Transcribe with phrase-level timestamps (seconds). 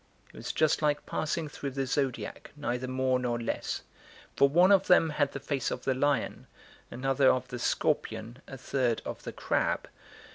[0.33, 3.83] It was just like passing through the Zodiac, neither more nor less;
[4.35, 6.47] for one of them had the face of the lion,
[6.89, 9.87] another of the scorpion, a third of the crab.